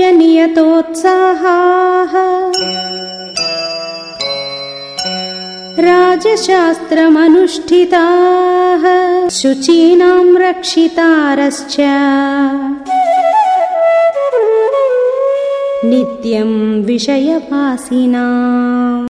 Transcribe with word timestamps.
नियतोत्साहाः 0.00 2.12
राजशास्त्रमनुष्ठिताः 5.86 8.84
शुचीनां 9.38 10.20
रक्षितारश्च 10.44 11.76
नित्यं 15.90 16.52
विषयपासिना 16.90 18.24